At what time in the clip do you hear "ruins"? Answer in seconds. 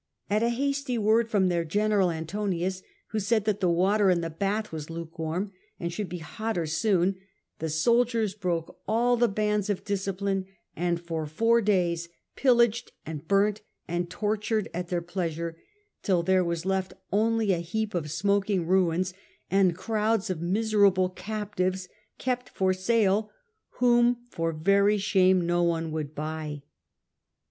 18.65-19.13